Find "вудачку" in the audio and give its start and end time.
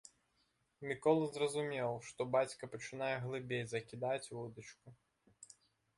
4.37-4.87